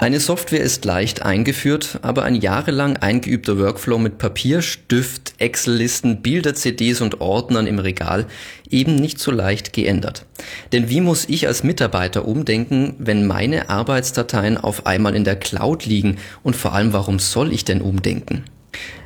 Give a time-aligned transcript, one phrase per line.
[0.00, 6.54] Eine Software ist leicht eingeführt, aber ein jahrelang eingeübter Workflow mit Papier, Stift, Excel-Listen, Bilder,
[6.54, 8.26] CDs und Ordnern im Regal
[8.70, 10.24] eben nicht so leicht geändert.
[10.70, 15.84] Denn wie muss ich als Mitarbeiter umdenken, wenn meine Arbeitsdateien auf einmal in der Cloud
[15.84, 18.44] liegen und vor allem warum soll ich denn umdenken?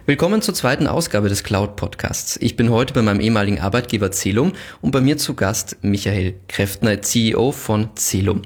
[0.04, 2.36] Willkommen zur zweiten Ausgabe des Cloud Podcasts.
[2.42, 4.50] Ich bin heute bei meinem ehemaligen Arbeitgeber Celum
[4.80, 8.42] und bei mir zu Gast Michael Kräftner, CEO von Celum.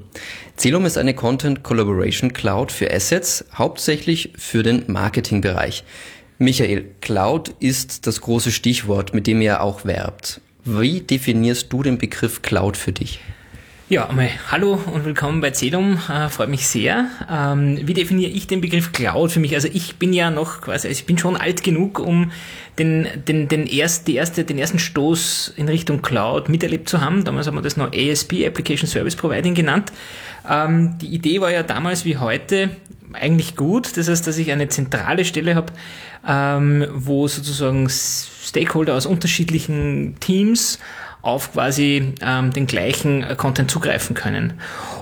[0.55, 5.83] Celum ist eine Content Collaboration Cloud für Assets, hauptsächlich für den Marketingbereich.
[6.37, 10.41] Michael, Cloud ist das große Stichwort, mit dem ihr auch werbt.
[10.63, 13.19] Wie definierst du den Begriff Cloud für dich?
[13.89, 15.97] Ja, einmal hallo und willkommen bei Celum.
[16.09, 17.05] Äh, freut mich sehr.
[17.31, 19.55] Ähm, wie definiere ich den Begriff Cloud für mich?
[19.55, 22.33] Also ich bin ja noch quasi, also ich bin schon alt genug, um
[22.77, 27.23] den, den, den, erst, die erste, den ersten Stoß in Richtung Cloud miterlebt zu haben.
[27.23, 29.93] Damals haben wir das noch ASP, Application Service Providing genannt.
[30.49, 32.71] Ähm, die Idee war ja damals wie heute
[33.13, 33.95] eigentlich gut.
[33.95, 35.71] Das heißt, dass ich eine zentrale Stelle habe,
[36.27, 40.77] ähm, wo sozusagen Stakeholder aus unterschiedlichen Teams
[41.27, 44.53] auf quasi ähm, den gleichen äh, Content zugreifen können.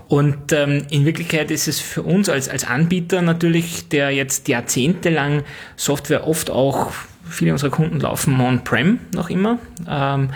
[0.08, 5.44] Und ähm, in Wirklichkeit ist es für uns als, als Anbieter natürlich, der jetzt jahrzehntelang
[5.76, 6.92] Software oft auch,
[7.30, 10.31] viele unserer Kunden laufen on-prem noch immer, ähm,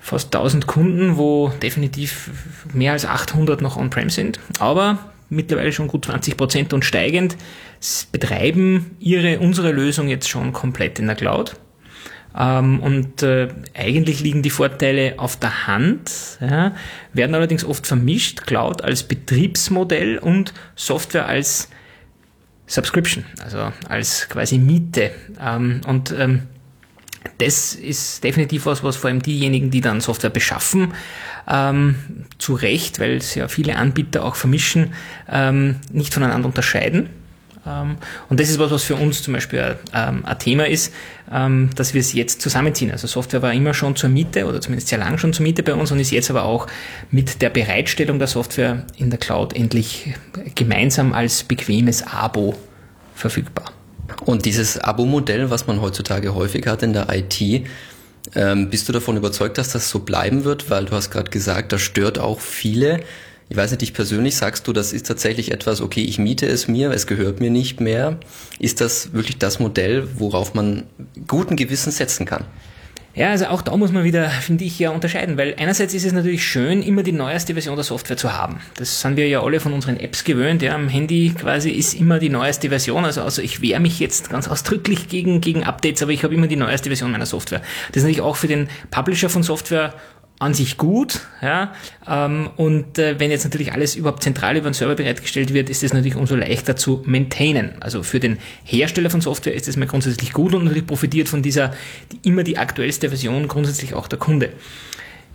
[0.00, 2.30] fast 1000 Kunden, wo definitiv
[2.72, 4.98] mehr als 800 noch on-prem sind, aber
[5.28, 7.36] mittlerweile schon gut 20 Prozent und steigend
[8.10, 11.56] betreiben ihre, unsere Lösung jetzt schon komplett in der Cloud.
[12.36, 16.74] Ähm, und äh, eigentlich liegen die Vorteile auf der Hand, ja,
[17.12, 21.68] werden allerdings oft vermischt, Cloud als Betriebsmodell und Software als
[22.66, 25.10] Subscription, also als quasi Miete.
[25.40, 26.42] Ähm, und ähm,
[27.38, 30.94] das ist definitiv was, was vor allem diejenigen, die dann Software beschaffen,
[31.48, 31.96] ähm,
[32.38, 34.94] zu Recht, weil es ja viele Anbieter auch vermischen,
[35.28, 37.10] ähm, nicht voneinander unterscheiden.
[37.66, 37.96] Ähm,
[38.28, 40.92] und das ist was, was für uns zum Beispiel ähm, ein Thema ist,
[41.30, 42.90] ähm, dass wir es jetzt zusammenziehen.
[42.90, 45.74] Also Software war immer schon zur Miete oder zumindest sehr lang schon zur Miete bei
[45.74, 46.66] uns und ist jetzt aber auch
[47.10, 50.14] mit der Bereitstellung der Software in der Cloud endlich
[50.54, 52.54] gemeinsam als bequemes Abo
[53.14, 53.72] verfügbar.
[54.24, 57.64] Und dieses Abo-Modell, was man heutzutage häufig hat in der IT,
[58.70, 60.68] bist du davon überzeugt, dass das so bleiben wird?
[60.68, 63.00] Weil du hast gerade gesagt, das stört auch viele.
[63.50, 66.68] Ich weiß nicht, dich persönlich sagst du, das ist tatsächlich etwas, okay, ich miete es
[66.68, 68.16] mir, es gehört mir nicht mehr.
[68.60, 70.84] Ist das wirklich das Modell, worauf man
[71.26, 72.44] guten Gewissen setzen kann?
[73.12, 76.12] Ja, also auch da muss man wieder, finde ich, ja unterscheiden, weil einerseits ist es
[76.12, 78.60] natürlich schön, immer die neueste Version der Software zu haben.
[78.76, 80.62] Das sind wir ja alle von unseren Apps gewöhnt.
[80.62, 83.04] Ja, am Handy quasi ist immer die neueste Version.
[83.04, 86.46] Also, also ich wehre mich jetzt ganz ausdrücklich gegen, gegen Updates, aber ich habe immer
[86.46, 87.62] die neueste Version meiner Software.
[87.88, 89.92] Das ist natürlich auch für den Publisher von Software
[90.40, 91.74] an sich gut, ja,
[92.08, 95.84] ähm, und äh, wenn jetzt natürlich alles überhaupt zentral über den Server bereitgestellt wird, ist
[95.84, 97.72] es natürlich umso leichter zu maintainen.
[97.80, 101.42] Also für den Hersteller von Software ist es mal grundsätzlich gut und natürlich profitiert von
[101.42, 101.74] dieser
[102.10, 104.50] die, immer die aktuellste Version grundsätzlich auch der Kunde.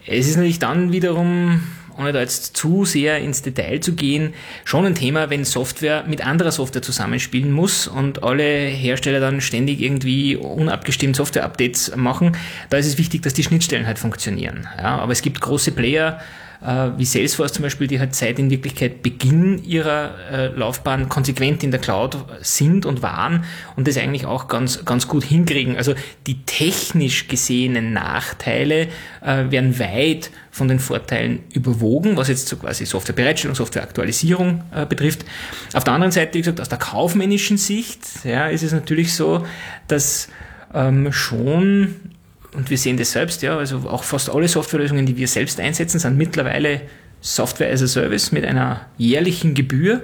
[0.08, 1.62] Es ist natürlich dann wiederum
[1.98, 4.34] ohne da jetzt zu sehr ins Detail zu gehen,
[4.64, 9.82] schon ein Thema, wenn Software mit anderer Software zusammenspielen muss und alle Hersteller dann ständig
[9.82, 12.38] irgendwie unabgestimmt Software-Updates machen.
[12.70, 14.68] Da ist es wichtig, dass die Schnittstellen halt funktionieren.
[14.78, 16.20] Ja, aber es gibt große Player,
[16.66, 21.64] äh, wie Salesforce zum Beispiel, die halt seit in Wirklichkeit Beginn ihrer äh, Laufbahn konsequent
[21.64, 23.44] in der Cloud sind und waren
[23.76, 25.78] und das eigentlich auch ganz, ganz gut hinkriegen.
[25.78, 25.94] Also
[26.26, 28.88] die technisch gesehenen Nachteile
[29.22, 35.26] äh, werden weit von den Vorteilen überwogen, was jetzt so quasi Softwarebereitstellung, Softwareaktualisierung äh, betrifft.
[35.74, 39.46] Auf der anderen Seite, wie gesagt, aus der kaufmännischen Sicht ja, ist es natürlich so,
[39.88, 40.30] dass
[40.74, 42.15] ähm, schon
[42.56, 46.00] und wir sehen das selbst, ja, also auch fast alle Softwarelösungen, die wir selbst einsetzen,
[46.00, 46.82] sind mittlerweile
[47.22, 50.02] Software as a Service mit einer jährlichen Gebühr.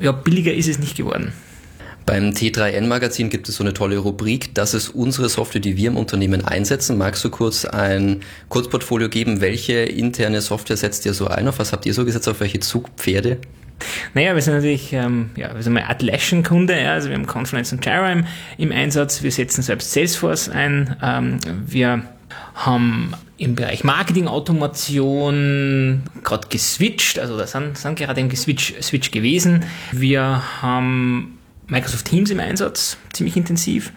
[0.00, 1.32] Ja, billiger ist es nicht geworden.
[2.04, 5.96] Beim T3N-Magazin gibt es so eine tolle Rubrik, das ist unsere Software, die wir im
[5.96, 6.98] Unternehmen einsetzen.
[6.98, 9.40] Magst du kurz ein Kurzportfolio geben?
[9.40, 11.46] Welche interne Software setzt ihr so ein?
[11.46, 12.28] Auf was habt ihr so gesetzt?
[12.28, 13.38] Auf welche Zugpferde?
[14.14, 17.72] Naja, wir sind natürlich, ähm, ja, wir sind mal Atlassian-Kunde, ja, also wir haben Confluence
[17.72, 18.26] und Jira im,
[18.58, 22.02] im Einsatz, wir setzen selbst Salesforce ein, ähm, wir
[22.54, 29.64] haben im Bereich Marketing-Automation gerade geswitcht, also da sind, sind gerade im Switch, Switch gewesen.
[29.90, 31.38] Wir haben
[31.68, 33.92] Microsoft Teams im Einsatz, ziemlich intensiv.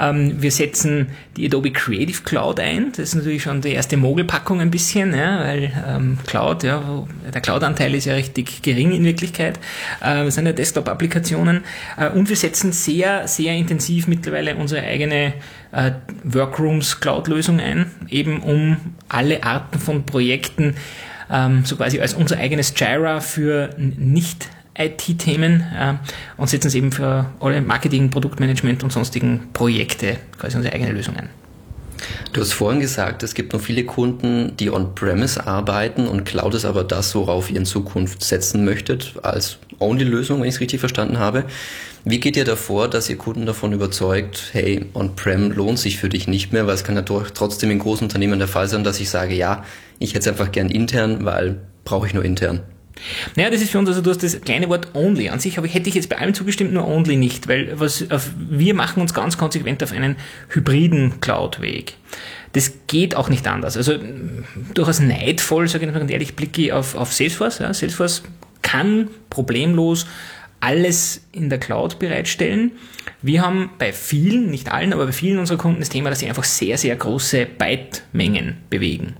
[0.00, 2.90] Ähm, wir setzen die Adobe Creative Cloud ein.
[2.92, 7.40] Das ist natürlich schon die erste Mogelpackung ein bisschen, ja, weil ähm, Cloud, ja, der
[7.40, 9.58] Cloud-Anteil ist ja richtig gering in Wirklichkeit.
[10.00, 11.64] Äh, das sind ja Desktop-Applikationen.
[11.96, 15.34] Äh, und wir setzen sehr, sehr intensiv mittlerweile unsere eigene
[15.70, 15.92] äh,
[16.24, 20.74] Workrooms-Cloud-Lösung ein, eben um alle Arten von Projekten
[21.30, 25.94] ähm, so quasi als unser eigenes Jira für nicht IT-Themen äh,
[26.36, 31.16] und setzen es eben für alle Marketing, Produktmanagement und sonstigen Projekte quasi unsere eigene Lösung
[31.16, 31.28] ein.
[32.32, 36.64] Du hast vorhin gesagt, es gibt noch viele Kunden, die on-premise arbeiten und Cloud ist
[36.64, 41.18] aber das, worauf ihr in Zukunft setzen möchtet, als Only-Lösung, wenn ich es richtig verstanden
[41.18, 41.44] habe.
[42.04, 46.26] Wie geht ihr davor, dass ihr Kunden davon überzeugt, hey, on-prem lohnt sich für dich
[46.26, 49.08] nicht mehr, weil es kann ja trotzdem in großen Unternehmen der Fall sein, dass ich
[49.08, 49.64] sage, ja,
[50.00, 52.60] ich hätte es einfach gern intern, weil brauche ich nur intern.
[53.36, 55.28] Naja, das ist für uns, also du hast das kleine Wort only.
[55.28, 58.30] An sich aber hätte ich jetzt bei allem zugestimmt, nur only nicht, weil was, auf,
[58.36, 60.16] wir machen uns ganz konsequent auf einen
[60.50, 61.94] hybriden Cloud-Weg.
[62.52, 63.76] Das geht auch nicht anders.
[63.76, 63.94] Also
[64.74, 67.60] durchaus neidvoll, sage ich mal ganz ehrlich, blicke ich auf, auf Salesforce.
[67.60, 67.72] Ja.
[67.72, 68.22] Salesforce
[68.60, 70.06] kann problemlos
[70.62, 72.72] alles in der Cloud bereitstellen.
[73.20, 76.28] Wir haben bei vielen, nicht allen, aber bei vielen unserer Kunden das Thema, dass sie
[76.28, 79.16] einfach sehr, sehr große Byte-Mengen bewegen.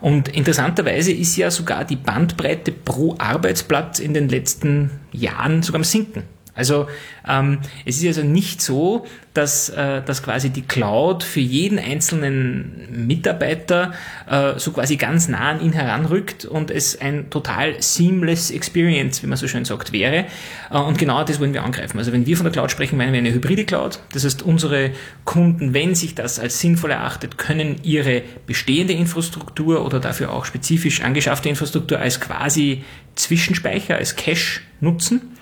[0.00, 5.84] Und interessanterweise ist ja sogar die Bandbreite pro Arbeitsplatz in den letzten Jahren sogar am
[5.84, 6.22] Sinken.
[6.56, 6.88] Also
[7.28, 13.06] ähm, es ist also nicht so, dass, äh, dass quasi die Cloud für jeden einzelnen
[13.06, 13.92] Mitarbeiter
[14.28, 19.26] äh, so quasi ganz nah an ihn heranrückt und es ein total seamless Experience, wie
[19.26, 20.24] man so schön sagt, wäre.
[20.70, 21.98] Äh, und genau das wollen wir angreifen.
[21.98, 24.00] Also wenn wir von der Cloud sprechen, meinen wir eine hybride Cloud.
[24.12, 24.92] Das heißt, unsere
[25.24, 31.02] Kunden, wenn sich das als sinnvoll erachtet, können ihre bestehende Infrastruktur oder dafür auch spezifisch
[31.02, 35.35] angeschaffte Infrastruktur als quasi Zwischenspeicher, als Cache nutzen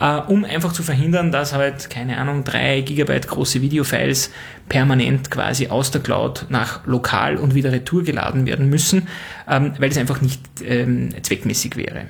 [0.00, 4.30] äh, um einfach zu verhindern, dass halt, keine Ahnung, drei Gigabyte große Videofiles
[4.68, 9.08] permanent quasi aus der Cloud nach lokal und wieder retour geladen werden müssen,
[9.48, 12.06] ähm, weil es einfach nicht ähm, zweckmäßig wäre.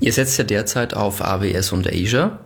[0.00, 2.38] Ihr setzt ja derzeit auf AWS und Azure.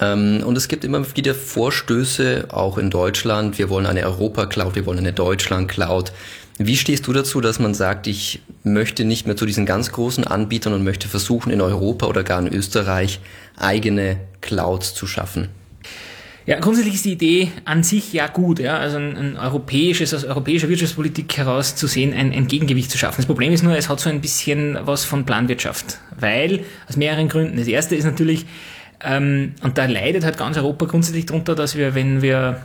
[0.00, 3.58] Ähm, und es gibt immer wieder Vorstöße, auch in Deutschland.
[3.58, 6.12] Wir wollen eine Europa-Cloud, wir wollen eine Deutschland-Cloud.
[6.58, 10.24] Wie stehst du dazu, dass man sagt, ich möchte nicht mehr zu diesen ganz großen
[10.24, 13.20] Anbietern und möchte versuchen, in Europa oder gar in Österreich
[13.56, 15.48] eigene Clouds zu schaffen?
[16.46, 20.22] Ja, grundsätzlich ist die Idee an sich ja gut, ja, also ein, ein europäisches, aus
[20.22, 23.16] europäischer Wirtschaftspolitik heraus zu sehen, ein, ein Gegengewicht zu schaffen.
[23.16, 27.28] Das Problem ist nur, es hat so ein bisschen was von Planwirtschaft, weil, aus mehreren
[27.28, 27.56] Gründen.
[27.56, 28.46] Das erste ist natürlich,
[29.04, 32.60] ähm, und da leidet halt ganz Europa grundsätzlich darunter, dass wir, wenn wir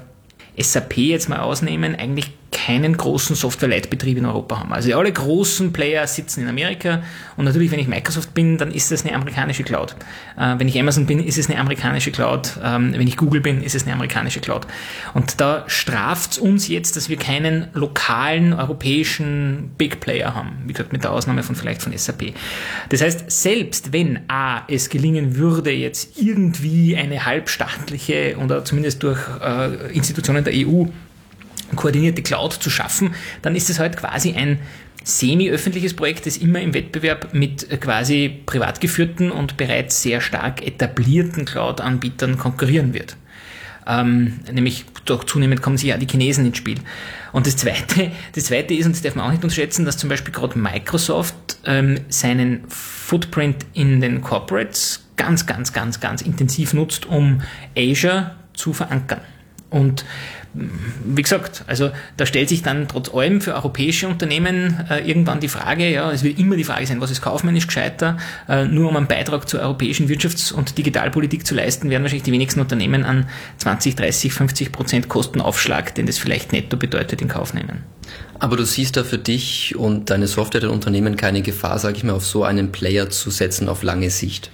[0.58, 4.74] SAP jetzt mal ausnehmen, eigentlich keinen großen Software-Leitbetrieb in Europa haben.
[4.74, 7.02] Also alle großen Player sitzen in Amerika
[7.38, 9.96] und natürlich, wenn ich Microsoft bin, dann ist das eine amerikanische Cloud.
[10.38, 12.60] Äh, wenn ich Amazon bin, ist es eine amerikanische Cloud.
[12.64, 14.68] Ähm, wenn ich Google bin, ist es eine amerikanische Cloud.
[15.14, 20.58] Und da straft es uns jetzt, dass wir keinen lokalen europäischen Big Player haben.
[20.66, 22.34] Wie gesagt, mit der Ausnahme von vielleicht von SAP.
[22.90, 29.20] Das heißt, selbst wenn A, es gelingen würde, jetzt irgendwie eine halbstaatliche oder zumindest durch
[29.42, 30.86] äh, Institutionen der EU
[31.76, 34.60] koordinierte Cloud zu schaffen, dann ist es halt quasi ein
[35.04, 41.46] semi-öffentliches Projekt, das immer im Wettbewerb mit quasi privat geführten und bereits sehr stark etablierten
[41.46, 43.18] Cloud-Anbietern konkurrieren wird.
[43.88, 46.78] Ähm, nämlich doch zunehmend kommen sich ja die Chinesen ins Spiel.
[47.32, 50.10] Und das zweite, das zweite ist, und das darf man auch nicht unterschätzen, dass zum
[50.10, 57.08] Beispiel gerade Microsoft ähm, seinen Footprint in den Corporates ganz, ganz, ganz, ganz intensiv nutzt,
[57.08, 57.42] um
[57.76, 59.22] Azure zu verankern.
[59.72, 60.04] Und
[60.54, 65.48] wie gesagt, also da stellt sich dann trotz allem für europäische Unternehmen äh, irgendwann die
[65.48, 68.18] Frage, ja, es wird immer die Frage sein, was ist kaufmännisch gescheiter,
[68.50, 72.34] äh, nur um einen Beitrag zur europäischen Wirtschafts- und Digitalpolitik zu leisten, werden wahrscheinlich die
[72.34, 77.54] wenigsten Unternehmen an 20, 30, 50 Prozent Kostenaufschlag, den das vielleicht netto bedeutet, in Kauf
[77.54, 77.84] nehmen.
[78.40, 82.26] Aber du siehst da für dich und deine Software-Unternehmen keine Gefahr, sage ich mal, auf
[82.26, 84.52] so einen Player zu setzen auf lange Sicht?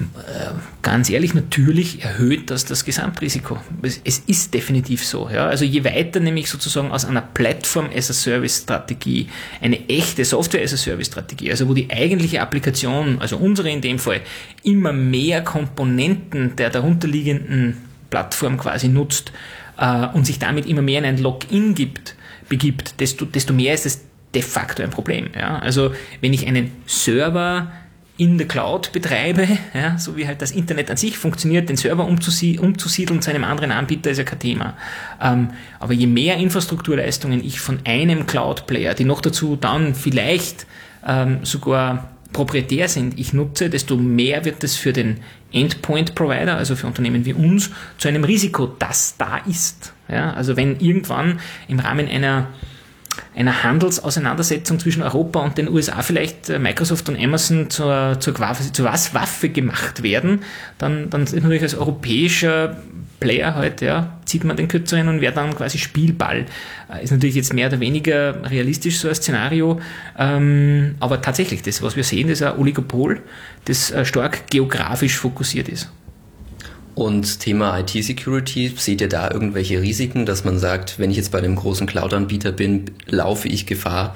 [0.00, 0.50] Äh,
[0.82, 3.58] ganz ehrlich, natürlich erhöht das das Gesamtrisiko.
[3.82, 5.28] Es, es ist definitiv so.
[5.28, 5.46] Ja?
[5.46, 9.28] Also je weiter nämlich sozusagen aus einer Plattform-as-a-Service-Strategie
[9.60, 14.20] eine echte Software-as-a-Service-Strategie, also wo die eigentliche Applikation, also unsere in dem Fall,
[14.62, 17.76] immer mehr Komponenten der darunterliegenden
[18.10, 19.32] Plattform quasi nutzt
[19.78, 22.16] äh, und sich damit immer mehr in ein Login gibt,
[22.48, 24.04] begibt, desto, desto mehr ist es
[24.34, 25.30] de facto ein Problem.
[25.34, 25.58] Ja?
[25.58, 27.72] Also wenn ich einen Server
[28.20, 32.04] in der Cloud betreibe, ja, so wie halt das Internet an sich funktioniert, den Server
[32.04, 34.76] umzusie umzusiedeln zu einem anderen Anbieter ist ja kein Thema.
[35.22, 35.48] Ähm,
[35.78, 40.66] aber je mehr Infrastrukturleistungen ich von einem Cloud-Player, die noch dazu dann vielleicht
[41.06, 46.88] ähm, sogar proprietär sind, ich nutze, desto mehr wird es für den Endpoint-Provider, also für
[46.88, 49.94] Unternehmen wie uns, zu einem Risiko, das da ist.
[50.10, 52.48] Ja, also wenn irgendwann im Rahmen einer
[53.34, 58.34] einer Handelsauseinandersetzung zwischen Europa und den USA vielleicht äh, Microsoft und Amazon zur, zur,
[58.72, 60.40] zur Waffe gemacht werden,
[60.78, 62.76] dann, dann ist natürlich als europäischer
[63.20, 66.46] Player halt, ja, zieht man den kürzeren und wäre dann quasi Spielball.
[66.92, 69.80] Äh, ist natürlich jetzt mehr oder weniger realistisch so ein Szenario,
[70.18, 73.20] ähm, aber tatsächlich, das, was wir sehen, ist ein Oligopol,
[73.66, 75.90] das äh, stark geografisch fokussiert ist.
[77.00, 81.38] Und Thema IT-Security, seht ihr da irgendwelche Risiken, dass man sagt, wenn ich jetzt bei
[81.38, 84.14] einem großen Cloud-Anbieter bin, laufe ich Gefahr,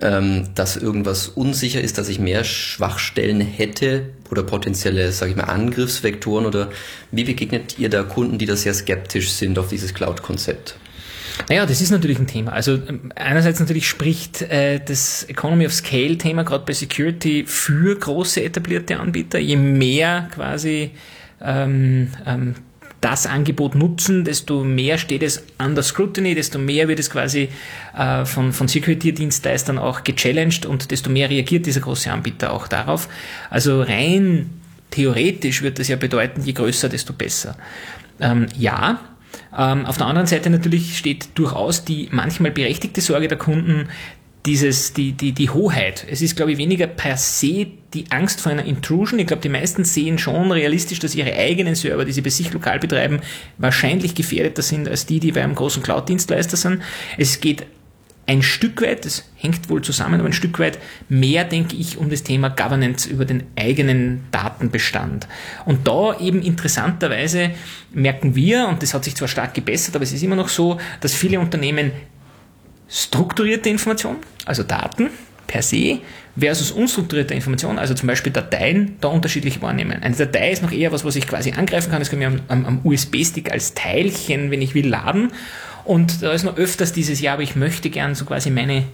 [0.00, 5.44] ähm, dass irgendwas unsicher ist, dass ich mehr Schwachstellen hätte oder potenzielle, sage ich mal,
[5.44, 6.70] Angriffsvektoren oder
[7.10, 10.76] wie begegnet ihr da Kunden, die da sehr skeptisch sind auf dieses Cloud-Konzept?
[11.50, 12.52] Naja, das ist natürlich ein Thema.
[12.52, 18.42] Also ähm, einerseits natürlich spricht äh, das Economy of Scale-Thema gerade bei Security für große
[18.42, 19.38] etablierte Anbieter.
[19.38, 20.92] Je mehr quasi
[21.40, 22.54] ähm, ähm,
[23.00, 27.50] das Angebot nutzen, desto mehr steht es under scrutiny, desto mehr wird es quasi
[27.96, 33.08] äh, von, von Security-Dienstleistern auch gechallenged und desto mehr reagiert dieser große Anbieter auch darauf.
[33.50, 34.48] Also rein
[34.90, 37.56] theoretisch wird das ja bedeuten, je größer, desto besser.
[38.20, 39.00] Ähm, ja,
[39.56, 43.88] ähm, auf der anderen Seite natürlich steht durchaus die manchmal berechtigte Sorge der Kunden,
[44.46, 46.04] dieses, die, die, die Hoheit.
[46.10, 49.18] Es ist, glaube ich, weniger per se die Angst vor einer Intrusion.
[49.18, 52.52] Ich glaube, die meisten sehen schon realistisch, dass ihre eigenen Server, die sie bei sich
[52.52, 53.20] lokal betreiben,
[53.56, 56.82] wahrscheinlich gefährdeter sind als die, die bei einem großen Cloud-Dienstleister sind.
[57.16, 57.64] Es geht
[58.26, 62.08] ein Stück weit, das hängt wohl zusammen, aber ein Stück weit mehr, denke ich, um
[62.08, 65.28] das Thema Governance über den eigenen Datenbestand.
[65.66, 67.50] Und da eben interessanterweise
[67.92, 70.78] merken wir, und das hat sich zwar stark gebessert, aber es ist immer noch so,
[71.00, 71.92] dass viele Unternehmen
[72.88, 75.10] strukturierte Information, also Daten
[75.46, 76.00] per se,
[76.36, 80.02] versus unstrukturierte Information, also zum Beispiel Dateien, da unterschiedlich wahrnehmen.
[80.02, 82.00] Eine Datei ist noch eher was, was ich quasi angreifen kann.
[82.00, 85.32] Das kann ich am, am, am USB-Stick als Teilchen, wenn ich will, laden.
[85.84, 88.84] Und da ist noch öfters dieses Jahr, aber ich möchte gern so quasi meine,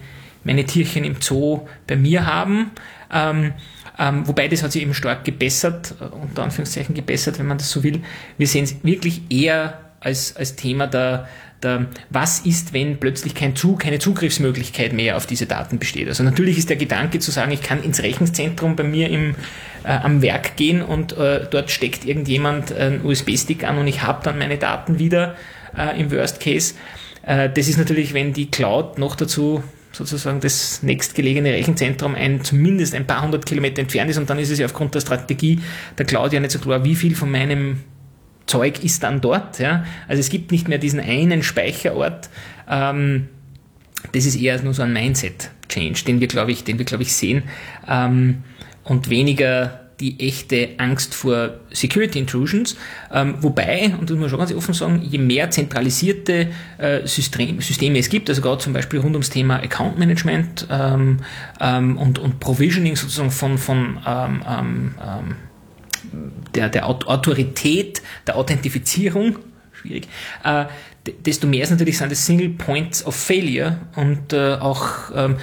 [0.43, 2.71] meine Tierchen im Zoo bei mir haben.
[3.11, 3.53] Ähm,
[3.97, 7.71] ähm, wobei das hat sich eben stark gebessert, äh, unter Anführungszeichen gebessert, wenn man das
[7.71, 8.01] so will.
[8.37, 11.27] Wir sehen es wirklich eher als, als Thema der,
[11.63, 16.07] der, was ist, wenn plötzlich kein Zug, keine Zugriffsmöglichkeit mehr auf diese Daten besteht.
[16.07, 19.35] Also natürlich ist der Gedanke zu sagen, ich kann ins Rechenzentrum bei mir im,
[19.83, 24.21] äh, am Werk gehen und äh, dort steckt irgendjemand einen USB-Stick an und ich habe
[24.23, 25.35] dann meine Daten wieder
[25.77, 26.75] äh, im Worst Case.
[27.23, 32.95] Äh, das ist natürlich, wenn die Cloud noch dazu sozusagen das nächstgelegene Rechenzentrum ein, zumindest
[32.95, 35.59] ein paar hundert Kilometer entfernt ist und dann ist es ja aufgrund der Strategie
[35.97, 37.81] der Cloud ja nicht so klar, wie viel von meinem
[38.51, 39.59] Zeug ist dann dort.
[39.59, 39.85] Ja?
[40.07, 42.29] Also es gibt nicht mehr diesen einen Speicherort.
[42.69, 43.29] Ähm,
[44.11, 47.43] das ist eher nur so ein Mindset-Change, den wir, glaube ich, den ich, sehen.
[47.87, 48.43] Ähm,
[48.83, 52.75] und weniger die echte Angst vor Security Intrusions.
[53.13, 56.47] Ähm, wobei, und das muss man schon ganz offen sagen, je mehr zentralisierte
[56.79, 61.19] äh, System, Systeme es gibt, also gerade zum Beispiel rund ums Thema Account Management ähm,
[61.59, 65.35] ähm, und, und Provisioning sozusagen von, von ähm, ähm, ähm,
[66.55, 69.37] der, der Autorität, der Authentifizierung,
[69.73, 70.07] schwierig,
[70.43, 70.65] äh,
[71.25, 75.37] desto mehr ist natürlich sind Single Points of Failure und äh, auch ähm,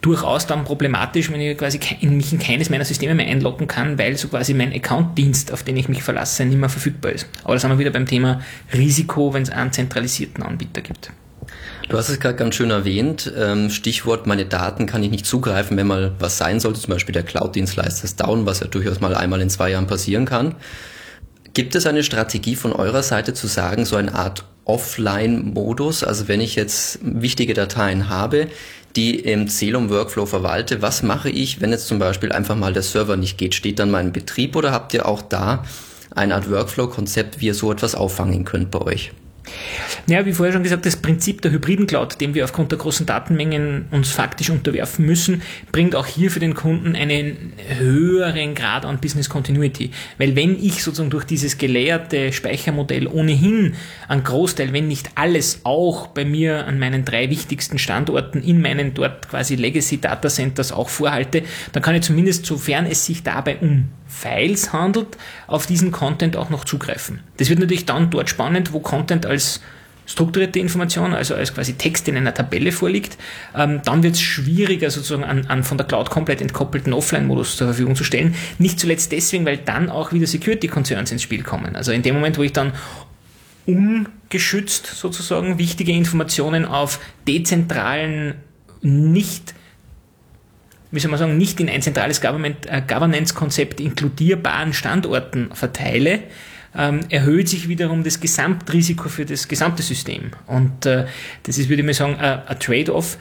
[0.00, 3.98] durchaus dann problematisch, wenn ich quasi in mich in keines meiner Systeme mehr einloggen kann,
[3.98, 7.28] weil so quasi mein Account-Dienst, auf den ich mich verlasse, nicht mehr verfügbar ist.
[7.44, 8.40] Aber da sind wir wieder beim Thema
[8.72, 11.10] Risiko, wenn es einen zentralisierten Anbieter gibt.
[11.88, 13.32] Du hast es gerade ganz schön erwähnt.
[13.36, 16.80] Ähm, Stichwort, meine Daten kann ich nicht zugreifen, wenn mal was sein sollte.
[16.80, 20.26] Zum Beispiel der Cloud-Dienstleister ist down, was ja durchaus mal einmal in zwei Jahren passieren
[20.26, 20.54] kann.
[21.54, 26.04] Gibt es eine Strategie von eurer Seite zu sagen, so eine Art Offline-Modus?
[26.04, 28.48] Also wenn ich jetzt wichtige Dateien habe,
[28.94, 32.82] die im Celum Workflow verwalte, was mache ich, wenn jetzt zum Beispiel einfach mal der
[32.82, 33.54] Server nicht geht?
[33.54, 35.64] Steht dann mein Betrieb oder habt ihr auch da
[36.14, 39.12] eine Art Workflow-Konzept, wie ihr so etwas auffangen könnt bei euch?
[40.06, 43.04] Ja, wie vorher schon gesagt, das Prinzip der hybriden Cloud, dem wir aufgrund der großen
[43.04, 49.00] Datenmengen uns faktisch unterwerfen müssen, bringt auch hier für den Kunden einen höheren Grad an
[49.00, 49.90] Business Continuity.
[50.16, 53.74] Weil wenn ich sozusagen durch dieses gelehrte Speichermodell ohnehin
[54.08, 58.94] einen Großteil, wenn nicht alles, auch bei mir an meinen drei wichtigsten Standorten in meinen
[58.94, 63.58] dort quasi Legacy Data Centers auch vorhalte, dann kann ich zumindest, sofern es sich dabei
[63.58, 67.20] um Files handelt, auf diesen Content auch noch zugreifen.
[67.36, 69.60] Das wird natürlich dann dort spannend, wo Content als
[70.08, 73.18] strukturierte Information, also als quasi Text in einer Tabelle vorliegt,
[73.54, 77.68] ähm, dann wird es schwieriger, sozusagen an, an von der Cloud komplett entkoppelten Offline-Modus zur
[77.68, 78.34] Verfügung zu stellen.
[78.58, 81.76] Nicht zuletzt deswegen, weil dann auch wieder Security-Concerns ins Spiel kommen.
[81.76, 82.72] Also in dem Moment, wo ich dann
[83.66, 88.34] ungeschützt sozusagen wichtige Informationen auf dezentralen,
[88.80, 89.54] nicht
[90.90, 96.20] wie soll man sagen, nicht in ein zentrales äh, Governance-Konzept inkludierbaren Standorten verteile,
[96.76, 100.30] ähm, erhöht sich wiederum das Gesamtrisiko für das gesamte System.
[100.46, 101.06] Und äh,
[101.42, 103.18] das ist, würde ich mal sagen, ein Trade-off.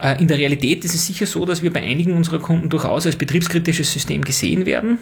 [0.00, 3.06] Äh, in der Realität ist es sicher so, dass wir bei einigen unserer Kunden durchaus
[3.06, 4.98] als betriebskritisches System gesehen werden.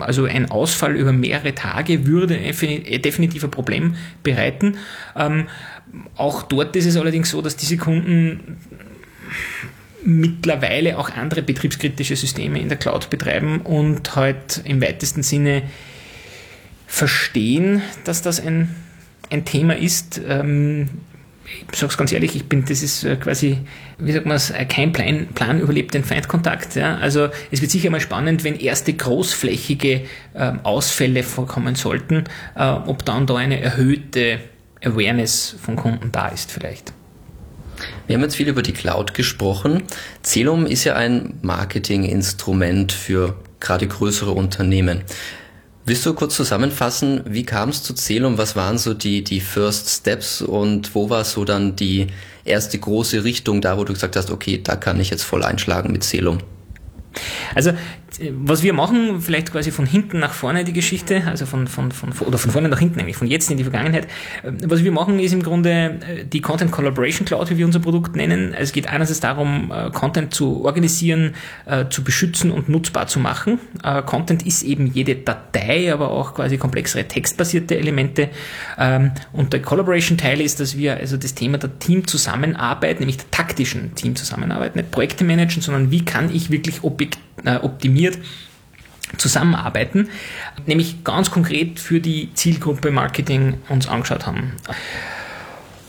[0.00, 4.76] Also ein Ausfall über mehrere Tage würde definitiv ein Problem bereiten.
[5.16, 5.46] Ähm,
[6.16, 8.58] auch dort ist es allerdings so, dass diese Kunden
[10.04, 15.62] mittlerweile auch andere betriebskritische Systeme in der Cloud betreiben und halt im weitesten Sinne
[16.86, 18.74] verstehen, dass das ein,
[19.30, 20.20] ein Thema ist.
[20.26, 20.88] Ähm,
[21.72, 23.58] ich sage es ganz ehrlich, ich bin, das ist äh, quasi,
[23.98, 26.76] wie sagt man es, äh, kein Plan, Plan überlebt den Feindkontakt.
[26.76, 26.96] Ja?
[26.98, 30.02] Also es wird sicher mal spannend, wenn erste großflächige
[30.34, 32.24] äh, Ausfälle vorkommen sollten,
[32.56, 34.40] äh, ob dann da eine erhöhte
[34.82, 36.92] Awareness von Kunden da ist vielleicht.
[38.06, 39.84] Wir haben jetzt viel über die Cloud gesprochen.
[40.22, 45.02] Celum ist ja ein Marketinginstrument für gerade größere Unternehmen.
[45.86, 48.38] Willst du kurz zusammenfassen, wie kam es zu Celum?
[48.38, 52.08] Was waren so die, die First Steps und wo war so dann die
[52.44, 55.90] erste große Richtung da, wo du gesagt hast, okay, da kann ich jetzt voll einschlagen
[55.90, 56.38] mit Celum?
[57.54, 57.72] Also
[58.32, 62.12] was wir machen, vielleicht quasi von hinten nach vorne die Geschichte, also von, von, von,
[62.26, 64.06] oder von vorne nach hinten nämlich, von jetzt in die Vergangenheit.
[64.42, 68.16] Was wir machen, ist im Grunde äh, die Content Collaboration Cloud, wie wir unser Produkt
[68.16, 68.54] nennen.
[68.54, 71.34] Es geht einerseits darum, äh, Content zu organisieren,
[71.66, 73.58] äh, zu beschützen und nutzbar zu machen.
[74.06, 78.28] Content ist eben jede Datei, aber auch quasi komplexere textbasierte Elemente.
[78.78, 83.94] Ähm, und der Collaboration-Teil ist, dass wir also das Thema der Teamzusammenarbeit, nämlich der taktischen
[83.94, 87.18] Teamzusammenarbeit, nicht Projekte managen, sondern wie kann ich wirklich optimiert
[87.62, 88.18] optimiert
[89.16, 90.08] zusammenarbeiten,
[90.66, 94.52] nämlich ganz konkret für die Zielgruppe Marketing uns angeschaut haben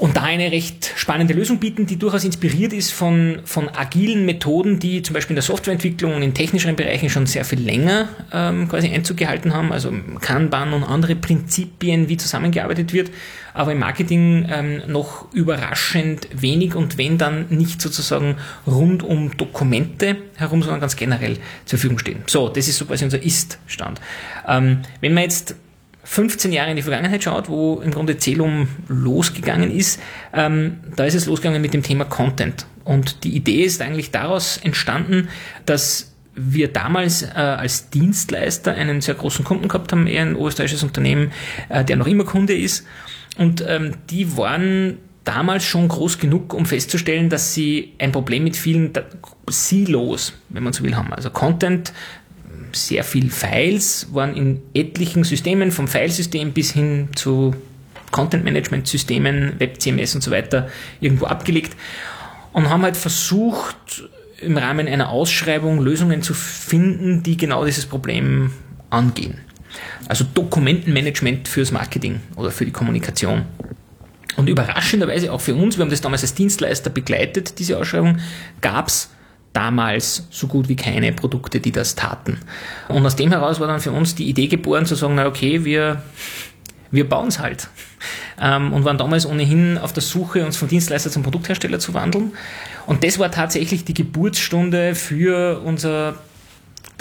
[0.01, 4.79] und da eine recht spannende Lösung bieten, die durchaus inspiriert ist von, von agilen Methoden,
[4.79, 8.67] die zum Beispiel in der Softwareentwicklung und in technischeren Bereichen schon sehr viel länger ähm,
[8.67, 13.12] quasi Einzug gehalten haben, also Kanban und andere Prinzipien, wie zusammengearbeitet wird,
[13.53, 20.17] aber im Marketing ähm, noch überraschend wenig und wenn dann nicht sozusagen rund um Dokumente
[20.36, 22.24] herum, sondern ganz generell zur Verfügung stehen.
[22.25, 24.01] So, das ist so quasi unser Ist-Stand.
[24.48, 25.55] Ähm, wenn man jetzt
[26.03, 30.00] 15 Jahre in die Vergangenheit schaut, wo im Grunde Celum losgegangen ist,
[30.34, 32.65] ähm, da ist es losgegangen mit dem Thema Content.
[32.84, 35.29] Und die Idee ist eigentlich daraus entstanden,
[35.65, 40.84] dass wir damals äh, als Dienstleister einen sehr großen Kunden gehabt haben, eher ein österreichisches
[40.84, 41.31] Unternehmen,
[41.70, 42.86] äh, der noch immer Kunde ist.
[43.38, 48.55] Und ähm, die waren damals schon groß genug, um festzustellen, dass sie ein Problem mit
[48.55, 48.92] vielen
[49.48, 51.14] Silos, wenn man so will, haben.
[51.14, 51.94] Also Content
[52.75, 57.55] sehr viel Files, waren in etlichen Systemen, vom Filesystem bis hin zu
[58.12, 61.75] Content-Management-Systemen, Web-CMS und so weiter, irgendwo abgelegt
[62.53, 64.03] und haben halt versucht,
[64.42, 68.51] im Rahmen einer Ausschreibung Lösungen zu finden, die genau dieses Problem
[68.90, 69.40] angehen.
[70.07, 73.46] Also Dokumentenmanagement fürs Marketing oder für die Kommunikation.
[74.36, 78.18] Und überraschenderweise auch für uns, wir haben das damals als Dienstleister begleitet, diese Ausschreibung,
[78.62, 79.10] gab es
[79.53, 82.40] damals so gut wie keine Produkte, die das taten.
[82.87, 85.66] Und aus dem heraus war dann für uns die Idee geboren zu sagen, na okay,
[85.66, 86.01] wir,
[86.90, 87.68] wir bauen es halt.
[88.40, 92.31] Ähm, und waren damals ohnehin auf der Suche, uns vom Dienstleister zum Produkthersteller zu wandeln.
[92.87, 96.16] Und das war tatsächlich die Geburtsstunde für unser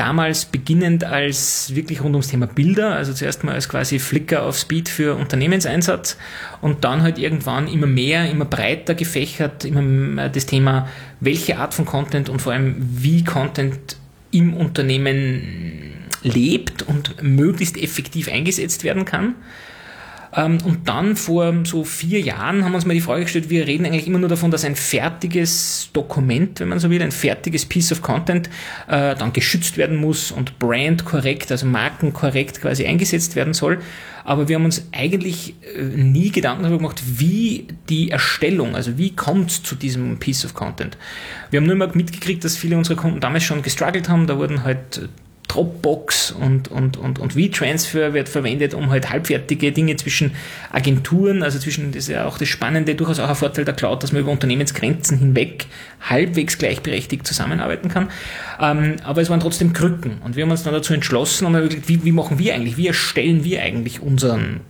[0.01, 4.57] damals beginnend als wirklich rund ums Thema Bilder, also zuerst mal als quasi Flickr auf
[4.57, 6.17] Speed für Unternehmenseinsatz
[6.63, 10.89] und dann halt irgendwann immer mehr, immer breiter gefächert, immer das Thema,
[11.21, 13.99] welche Art von Content und vor allem wie Content
[14.31, 19.35] im Unternehmen lebt und möglichst effektiv eingesetzt werden kann.
[20.37, 23.67] Ähm, und dann vor so vier Jahren haben wir uns mal die Frage gestellt, wir
[23.67, 27.67] reden eigentlich immer nur davon, dass ein fertiges Dokument, wenn man so will, ein fertiges
[27.67, 28.49] Piece of Content
[28.89, 33.81] äh, dann geschützt werden muss und brand korrekt, also markenkorrekt quasi eingesetzt werden soll.
[34.25, 39.17] Aber wir haben uns eigentlich äh, nie Gedanken darüber gemacht, wie die Erstellung, also wie
[39.17, 40.97] kommt es zu diesem Piece of Content.
[41.51, 44.27] Wir haben nur mal mitgekriegt, dass viele unserer Kunden damals schon gestruggelt haben.
[44.27, 45.09] Da wurden halt
[45.51, 50.31] Dropbox und, und, und, und WeTransfer wird verwendet, um halt halbfertige Dinge zwischen
[50.71, 54.01] Agenturen, also zwischen, das ist ja auch das Spannende, durchaus auch ein Vorteil der Cloud,
[54.05, 55.67] dass man über Unternehmensgrenzen hinweg
[56.09, 58.11] halbwegs gleichberechtigt zusammenarbeiten kann.
[58.61, 62.05] Ähm, aber es waren trotzdem Krücken und wir haben uns dann dazu entschlossen und wie,
[62.05, 64.61] wie machen wir eigentlich, wie erstellen wir eigentlich unseren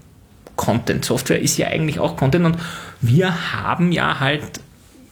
[0.56, 1.04] Content?
[1.04, 2.56] Software ist ja eigentlich auch Content und
[3.02, 4.60] wir haben ja halt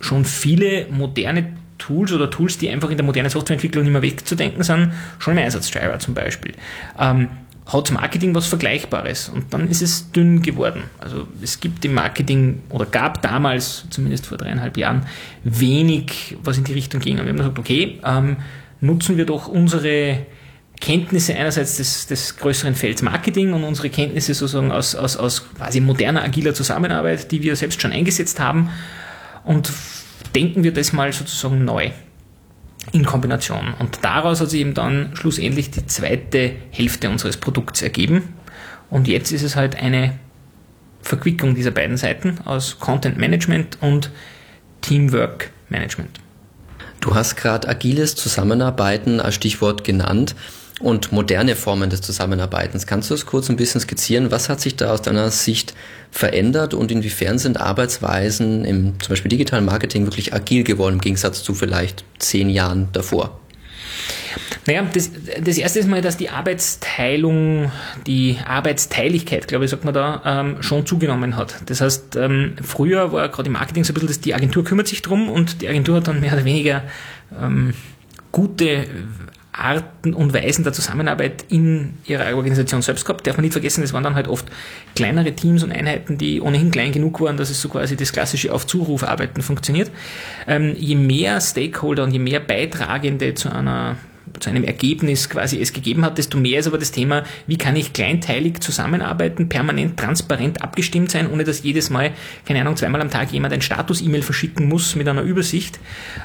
[0.00, 4.62] schon viele moderne Tools oder Tools, die einfach in der modernen Softwareentwicklung nicht mehr wegzudenken
[4.62, 5.72] sind, schon im Einsatz.
[5.72, 6.54] Jira zum Beispiel.
[6.98, 7.28] Ähm,
[7.66, 10.84] hat Marketing was Vergleichbares und dann ist es dünn geworden.
[10.98, 15.06] Also es gibt im Marketing oder gab damals, zumindest vor dreieinhalb Jahren,
[15.44, 17.18] wenig, was in die Richtung ging.
[17.18, 18.38] Und wir haben gesagt, okay, ähm,
[18.80, 20.26] nutzen wir doch unsere
[20.80, 25.80] Kenntnisse einerseits des, des größeren Felds Marketing und unsere Kenntnisse sozusagen aus, aus, aus quasi
[25.80, 28.70] moderner, agiler Zusammenarbeit, die wir selbst schon eingesetzt haben
[29.44, 29.70] und
[30.34, 31.90] denken wir das mal sozusagen neu
[32.92, 33.74] in Kombination.
[33.78, 38.34] Und daraus hat sich eben dann schlussendlich die zweite Hälfte unseres Produkts ergeben.
[38.90, 40.18] Und jetzt ist es halt eine
[41.02, 44.10] Verquickung dieser beiden Seiten aus Content Management und
[44.80, 46.20] Teamwork Management.
[47.00, 50.34] Du hast gerade agiles Zusammenarbeiten als Stichwort genannt
[50.80, 52.86] und moderne Formen des Zusammenarbeitens.
[52.86, 54.30] Kannst du das kurz ein bisschen skizzieren?
[54.30, 55.74] Was hat sich da aus deiner Sicht
[56.10, 61.42] verändert und inwiefern sind Arbeitsweisen im zum Beispiel digitalen Marketing wirklich agil geworden im Gegensatz
[61.42, 63.40] zu vielleicht zehn Jahren davor?
[64.66, 65.10] Naja, das,
[65.42, 67.72] das erste ist mal, dass die Arbeitsteilung,
[68.06, 71.54] die Arbeitsteiligkeit, glaube ich, sagt man da, ähm, schon zugenommen hat.
[71.66, 74.86] Das heißt, ähm, früher war gerade im Marketing so ein bisschen, dass die Agentur kümmert
[74.86, 76.82] sich drum und die Agentur hat dann mehr oder weniger
[77.40, 77.72] ähm,
[78.30, 78.86] gute
[79.58, 83.26] Arten und Weisen der Zusammenarbeit in ihrer Organisation selbst gehabt.
[83.26, 84.46] Darf man nicht vergessen, das waren dann halt oft
[84.94, 88.52] kleinere Teams und Einheiten, die ohnehin klein genug waren, dass es so quasi das klassische
[88.52, 89.90] Auf-Zuruf-Arbeiten funktioniert.
[90.46, 93.96] Ähm, je mehr Stakeholder und je mehr Beitragende zu einer
[94.40, 97.76] zu einem Ergebnis quasi es gegeben hat, desto mehr ist aber das Thema, wie kann
[97.76, 102.12] ich kleinteilig zusammenarbeiten, permanent transparent abgestimmt sein, ohne dass jedes Mal,
[102.46, 105.78] keine Ahnung, zweimal am Tag jemand ein Status-E-Mail verschicken muss mit einer Übersicht.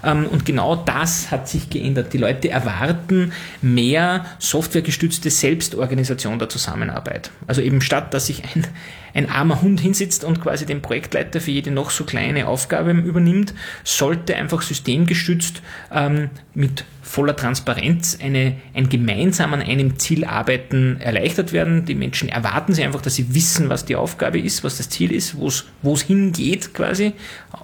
[0.03, 2.13] Ähm, und genau das hat sich geändert.
[2.13, 7.31] Die Leute erwarten mehr softwaregestützte Selbstorganisation der Zusammenarbeit.
[7.47, 8.67] Also eben statt, dass sich ein,
[9.13, 13.53] ein armer Hund hinsitzt und quasi den Projektleiter für jede noch so kleine Aufgabe übernimmt,
[13.83, 21.51] sollte einfach systemgestützt ähm, mit voller Transparenz eine, ein gemeinsam an einem Ziel arbeiten erleichtert
[21.51, 21.85] werden.
[21.85, 25.11] Die Menschen erwarten sie einfach, dass sie wissen, was die Aufgabe ist, was das Ziel
[25.11, 27.11] ist, wo es hingeht quasi,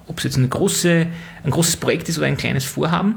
[0.07, 1.07] ob es jetzt eine große,
[1.43, 3.15] ein großes Projekt ist oder ein kleines Vorhaben.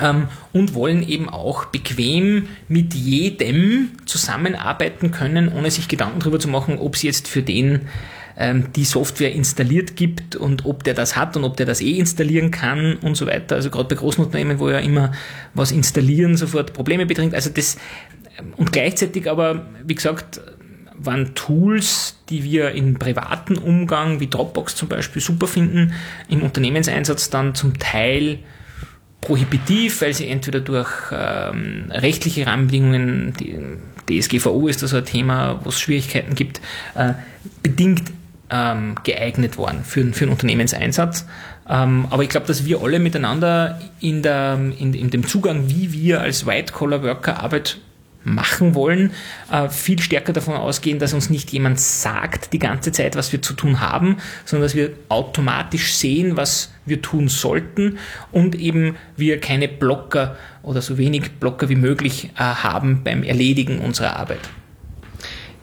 [0.00, 6.48] Ähm, und wollen eben auch bequem mit jedem zusammenarbeiten können, ohne sich Gedanken darüber zu
[6.48, 7.88] machen, ob sie jetzt für den
[8.38, 11.98] ähm, die Software installiert gibt und ob der das hat und ob der das eh
[11.98, 13.56] installieren kann und so weiter.
[13.56, 15.12] Also gerade bei großen Unternehmen, wo ja immer
[15.54, 17.34] was installieren sofort Probleme bedringt.
[17.34, 17.78] Also das
[18.56, 20.40] und gleichzeitig aber, wie gesagt,
[20.96, 25.92] waren Tools, die wir im privaten Umgang, wie Dropbox zum Beispiel, super finden,
[26.28, 28.38] im Unternehmenseinsatz dann zum Teil
[29.20, 33.58] prohibitiv, weil sie entweder durch ähm, rechtliche Rahmenbedingungen, die
[34.08, 36.60] DSGVO ist da so ein Thema, wo es Schwierigkeiten gibt,
[36.94, 37.14] äh,
[37.62, 38.04] bedingt
[38.50, 41.26] ähm, geeignet worden für, für einen Unternehmenseinsatz.
[41.68, 45.92] Ähm, aber ich glaube, dass wir alle miteinander in, der, in, in dem Zugang, wie
[45.92, 47.78] wir als White-Collar-Worker Arbeit
[48.24, 49.12] machen wollen,
[49.50, 53.42] äh, viel stärker davon ausgehen, dass uns nicht jemand sagt die ganze Zeit, was wir
[53.42, 57.98] zu tun haben, sondern dass wir automatisch sehen, was wir tun sollten
[58.32, 63.78] und eben wir keine Blocker oder so wenig Blocker wie möglich äh, haben beim Erledigen
[63.78, 64.40] unserer Arbeit.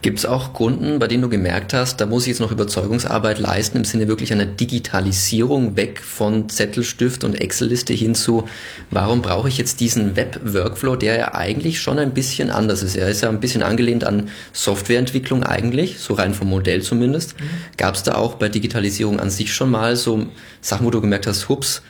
[0.02, 3.38] Gibt es auch Kunden, bei denen du gemerkt hast, da muss ich jetzt noch Überzeugungsarbeit
[3.38, 8.46] leisten im Sinne wirklich einer Digitalisierung weg von Zettelstift und Excel-Liste hin zu,
[8.90, 12.94] warum brauche ich jetzt diesen Web-Workflow, der ja eigentlich schon ein bisschen anders ist.
[12.94, 17.40] Er ist ja ein bisschen angelehnt an Softwareentwicklung eigentlich, so rein vom Modell zumindest.
[17.40, 17.44] Mhm.
[17.76, 20.26] Gab es da auch bei Digitalisierung an sich schon mal so
[20.60, 21.82] Sachen, wo du gemerkt hast, hups,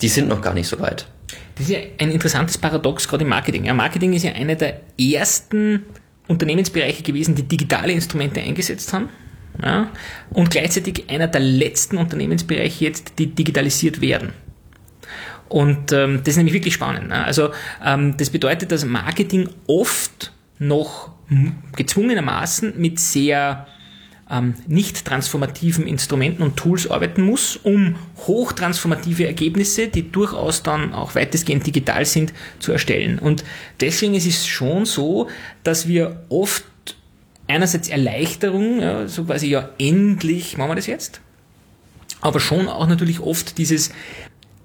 [0.00, 1.06] die sind noch gar nicht so weit?
[1.56, 3.64] Das ist ja ein interessantes Paradox gerade im Marketing.
[3.64, 5.84] Ja, Marketing ist ja einer der ersten
[6.28, 9.08] Unternehmensbereiche gewesen, die digitale Instrumente eingesetzt haben.
[9.60, 9.90] Ja,
[10.30, 14.32] und gleichzeitig einer der letzten Unternehmensbereiche jetzt, die digitalisiert werden.
[15.48, 17.08] Und ähm, das ist nämlich wirklich spannend.
[17.08, 17.24] Ne?
[17.24, 17.50] Also
[17.84, 21.10] ähm, das bedeutet, dass Marketing oft noch
[21.76, 23.66] gezwungenermaßen mit sehr
[24.30, 31.14] ähm, nicht transformativen Instrumenten und Tools arbeiten muss, um hochtransformative Ergebnisse, die durchaus dann auch
[31.14, 33.18] weitestgehend digital sind, zu erstellen.
[33.18, 33.44] Und
[33.80, 35.28] deswegen ist es schon so,
[35.64, 36.64] dass wir oft
[37.46, 41.20] einerseits Erleichterung, ja, so quasi ja endlich machen wir das jetzt,
[42.20, 43.90] aber schon auch natürlich oft dieses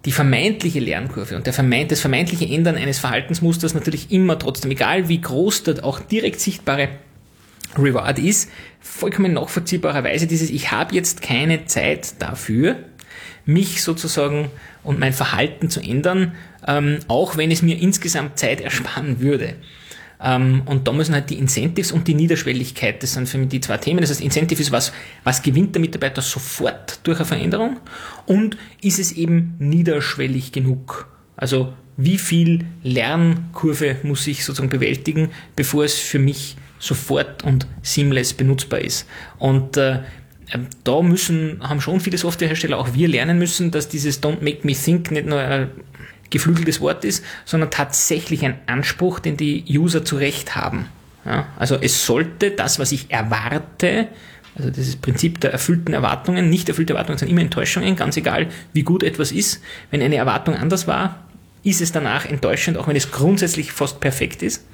[0.05, 5.07] die vermeintliche Lernkurve und der vermeint, das vermeintliche Ändern eines Verhaltensmusters natürlich immer trotzdem, egal
[5.07, 6.89] wie groß dort auch direkt sichtbare
[7.77, 12.77] Reward ist vollkommen nachvollziehbarerweise dieses, ich habe jetzt keine Zeit dafür,
[13.45, 14.49] mich sozusagen
[14.83, 16.33] und mein Verhalten zu ändern,
[16.67, 19.55] ähm, auch wenn es mir insgesamt Zeit ersparen würde.
[20.21, 23.59] Ähm, und da müssen halt die Incentives und die Niederschwelligkeit, das sind für mich die
[23.59, 23.99] zwei Themen.
[23.99, 27.79] Das heißt, Incentive ist was, was gewinnt der Mitarbeiter sofort durch eine Veränderung
[28.25, 31.07] und ist es eben niederschwellig genug?
[31.35, 38.33] Also wie viel Lernkurve muss ich sozusagen bewältigen, bevor es für mich sofort und seamless
[38.33, 39.07] benutzbar ist.
[39.39, 39.99] Und äh,
[40.83, 44.73] da müssen, haben schon viele Softwarehersteller, auch wir lernen müssen, dass dieses Don't Make Me
[44.73, 45.69] Think nicht nur ein
[46.29, 50.87] geflügeltes Wort ist, sondern tatsächlich ein Anspruch, den die User zu Recht haben.
[51.25, 54.09] Ja, also es sollte das, was ich erwarte,
[54.55, 58.83] Also dieses Prinzip der erfüllten Erwartungen, nicht erfüllte Erwartungen sind immer Enttäuschungen, ganz egal, wie
[58.83, 59.61] gut etwas ist.
[59.89, 61.23] Wenn eine Erwartung anders war,
[61.63, 64.65] ist es danach enttäuschend, auch wenn es grundsätzlich fast perfekt ist.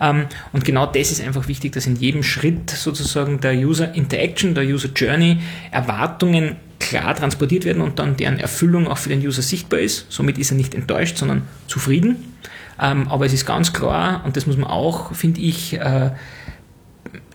[0.00, 4.54] Ähm, und genau das ist einfach wichtig, dass in jedem Schritt sozusagen der User Interaction,
[4.54, 5.38] der User Journey
[5.70, 10.06] Erwartungen klar transportiert werden und dann deren Erfüllung auch für den User sichtbar ist.
[10.10, 12.34] Somit ist er nicht enttäuscht, sondern zufrieden.
[12.80, 16.10] Ähm, aber es ist ganz klar, und das muss man auch, finde ich, äh,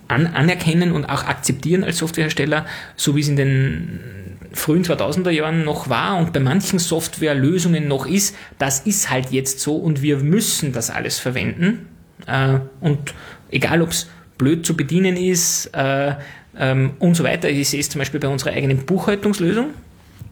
[0.08, 4.00] anerkennen und auch akzeptieren als Softwarehersteller, so wie es in den
[4.54, 9.60] frühen 2000er Jahren noch war und bei manchen Softwarelösungen noch ist, das ist halt jetzt
[9.60, 11.88] so und wir müssen das alles verwenden.
[12.28, 13.14] Äh, und
[13.52, 16.16] egal, ob es blöd zu bedienen ist äh,
[16.58, 17.50] ähm, und so weiter.
[17.50, 19.72] Ich sehe es zum Beispiel bei unserer eigenen Buchhaltungslösung.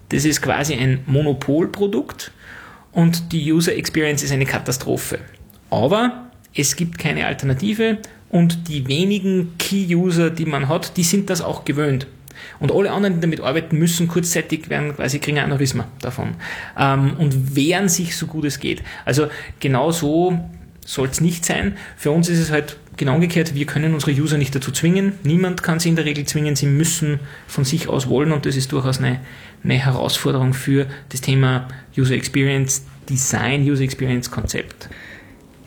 [0.09, 2.31] Das ist quasi ein Monopolprodukt
[2.91, 5.19] und die User Experience ist eine Katastrophe.
[5.69, 7.97] Aber es gibt keine Alternative
[8.29, 12.07] und die wenigen Key-User, die man hat, die sind das auch gewöhnt.
[12.59, 16.35] Und alle anderen, die damit arbeiten müssen, kurzzeitig werden quasi kriegen Aneurysma davon
[16.77, 18.83] ähm, und wehren sich so gut es geht.
[19.05, 19.27] Also
[19.59, 20.39] genau so
[20.85, 21.77] soll es nicht sein.
[21.97, 23.55] Für uns ist es halt genau umgekehrt.
[23.55, 25.13] Wir können unsere User nicht dazu zwingen.
[25.23, 26.55] Niemand kann sie in der Regel zwingen.
[26.55, 29.19] Sie müssen von sich aus wollen und das ist durchaus eine,
[29.63, 31.67] eine Herausforderung für das Thema
[31.97, 34.89] User Experience Design, User Experience Konzept.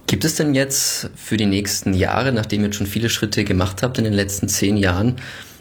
[0.06, 3.82] Gibt es denn jetzt für die nächsten Jahre, nachdem ihr jetzt schon viele Schritte gemacht
[3.82, 5.16] habt in den letzten zehn Jahren,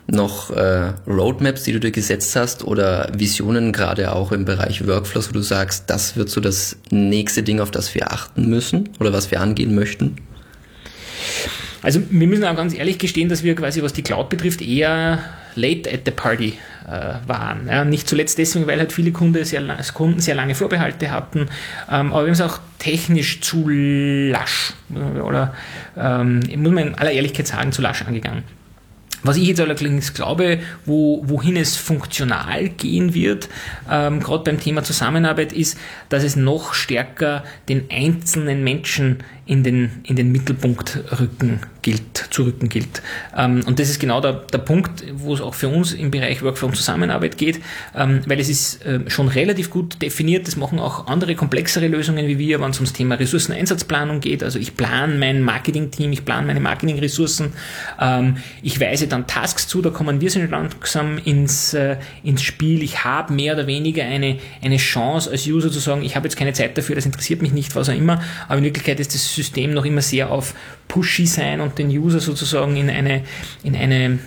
[0.07, 5.29] noch äh, Roadmaps, die du dir gesetzt hast oder Visionen gerade auch im Bereich Workflows,
[5.29, 9.13] wo du sagst, das wird so das nächste Ding, auf das wir achten müssen oder
[9.13, 10.17] was wir angehen möchten?
[11.81, 15.19] Also wir müssen auch ganz ehrlich gestehen, dass wir quasi, was die Cloud betrifft, eher
[15.55, 17.67] late at the party äh, waren.
[17.67, 19.61] Ja, nicht zuletzt deswegen, weil halt viele Kunden sehr,
[19.93, 21.49] Kunden sehr lange Vorbehalte hatten,
[21.91, 25.53] ähm, aber wir haben es auch technisch zu lasch oder
[25.97, 28.43] ähm, muss man in aller Ehrlichkeit sagen, zu lasch angegangen.
[29.23, 33.49] Was ich jetzt allerdings glaube, wo, wohin es funktional gehen wird,
[33.89, 35.77] ähm, gerade beim Thema Zusammenarbeit, ist,
[36.09, 42.43] dass es noch stärker den einzelnen Menschen in den, in den Mittelpunkt rücken gilt, zu
[42.43, 43.01] rücken gilt.
[43.35, 46.41] Ähm, und das ist genau der, der Punkt, wo es auch für uns im Bereich
[46.41, 47.59] Workflow und Zusammenarbeit geht,
[47.93, 52.25] ähm, weil es ist äh, schon relativ gut definiert, das machen auch andere komplexere Lösungen
[52.27, 54.43] wie wir, wenn es ums Thema Ressourceneinsatzplanung geht.
[54.43, 57.51] Also ich plane mein Marketing-Team, ich plane meine Marketing-Ressourcen,
[57.99, 62.81] ähm, ich weise dann Tasks zu, da kommen wir sind langsam ins, äh, ins Spiel.
[62.81, 66.37] Ich habe mehr oder weniger eine, eine Chance als User zu sagen, ich habe jetzt
[66.37, 69.32] keine Zeit dafür, das interessiert mich nicht, was auch immer, aber in Wirklichkeit ist das
[69.35, 70.53] System noch immer sehr auf
[70.87, 73.23] pushy sein und den User sozusagen in eine,
[73.63, 74.19] in eine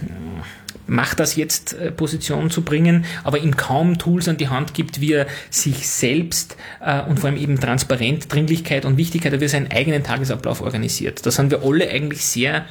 [0.86, 5.00] macht das jetzt äh, Position zu bringen, aber ihm kaum Tools an die Hand gibt,
[5.00, 9.48] wie er sich selbst äh, und vor allem eben Transparent, Dringlichkeit und Wichtigkeit, wie er
[9.48, 11.24] seinen eigenen Tagesablauf organisiert.
[11.26, 12.66] Da sind wir alle eigentlich sehr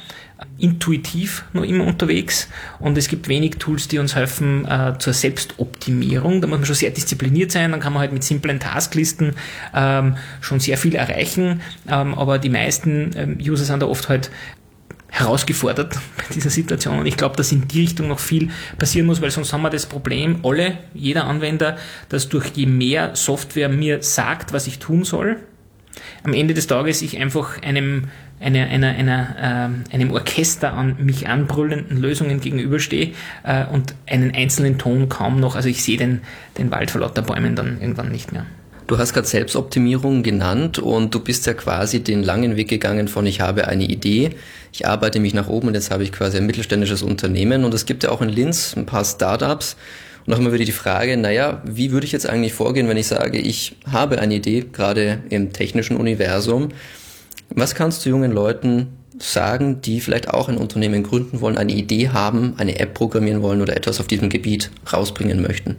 [0.58, 2.48] intuitiv noch immer unterwegs.
[2.78, 6.40] Und es gibt wenig Tools, die uns helfen äh, zur Selbstoptimierung.
[6.40, 9.34] Da muss man schon sehr diszipliniert sein, dann kann man halt mit simplen Tasklisten
[9.74, 14.30] ähm, schon sehr viel erreichen, ähm, aber die meisten ähm, User sind da oft halt
[15.08, 16.98] herausgefordert bei dieser Situation.
[16.98, 19.70] Und ich glaube, dass in die Richtung noch viel passieren muss, weil sonst haben wir
[19.70, 21.76] das Problem, alle, jeder Anwender,
[22.08, 25.38] dass durch je mehr Software mir sagt, was ich tun soll,
[26.26, 28.08] am Ende des Tages ich einfach einem
[28.38, 33.12] einer, einer, einer, äh, einem Orchester an mich anbrüllenden Lösungen gegenüberstehe
[33.44, 36.20] äh, und einen einzelnen Ton kaum noch, also ich sehe den,
[36.58, 38.44] den Wald vor lauter Bäumen dann irgendwann nicht mehr.
[38.88, 43.26] Du hast gerade Selbstoptimierung genannt und du bist ja quasi den langen Weg gegangen von
[43.26, 44.30] ich habe eine Idee,
[44.72, 47.86] ich arbeite mich nach oben und jetzt habe ich quasi ein mittelständisches Unternehmen und es
[47.86, 49.76] gibt ja auch in Linz ein paar Startups
[50.26, 53.06] und auch immer wieder die Frage, naja, wie würde ich jetzt eigentlich vorgehen, wenn ich
[53.06, 56.70] sage, ich habe eine Idee, gerade im technischen Universum,
[57.50, 62.10] was kannst du jungen Leuten sagen, die vielleicht auch ein Unternehmen gründen wollen, eine Idee
[62.10, 65.76] haben, eine App programmieren wollen oder etwas auf diesem Gebiet rausbringen möchten?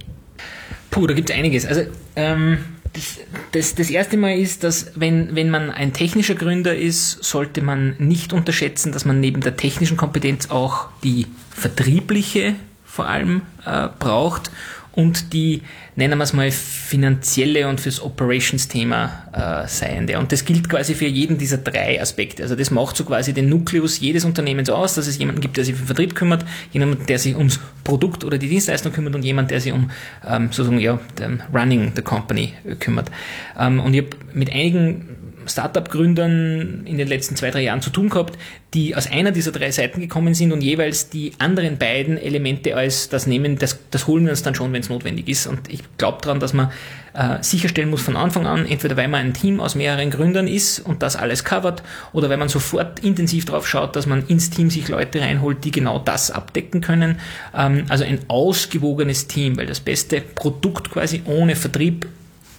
[0.90, 1.66] Puh, da gibt es einiges.
[1.66, 1.82] Also
[2.16, 2.60] ähm,
[2.94, 3.20] das,
[3.52, 7.96] das, das erste Mal ist, dass wenn, wenn man ein technischer Gründer ist, sollte man
[8.00, 12.56] nicht unterschätzen, dass man neben der technischen Kompetenz auch die vertriebliche
[12.98, 14.50] vor allem äh, braucht
[14.92, 15.62] und die,
[15.98, 20.20] nennen wir es mal, finanzielle und fürs Operations-Thema äh, seiende.
[20.20, 22.44] Und das gilt quasi für jeden dieser drei Aspekte.
[22.44, 25.66] Also das macht so quasi den Nukleus jedes Unternehmens aus, dass es jemanden gibt, der
[25.66, 29.50] sich um Vertrieb kümmert, jemanden, der sich ums Produkt oder die Dienstleistung kümmert und jemand,
[29.50, 29.90] der sich um
[30.26, 33.10] ähm, sozusagen ja, den Running the Company äh, kümmert.
[33.60, 35.18] Ähm, und ich habe mit einigen
[35.50, 38.38] Startup-Gründern in den letzten zwei, drei Jahren zu tun gehabt,
[38.74, 43.10] die aus einer dieser drei Seiten gekommen sind und jeweils die anderen beiden Elemente als
[43.10, 45.48] das nehmen, das, das holen wir uns dann schon, wenn es notwendig ist.
[45.48, 46.72] Und ich glaube daran, dass man
[47.14, 50.80] äh, sicherstellen muss von Anfang an, entweder weil man ein Team aus mehreren Gründern ist
[50.80, 51.82] und das alles covert,
[52.14, 55.72] oder weil man sofort intensiv darauf schaut, dass man ins Team sich Leute reinholt, die
[55.72, 57.20] genau das abdecken können.
[57.56, 62.08] Ähm, also ein ausgewogenes Team, weil das beste Produkt quasi ohne Vertrieb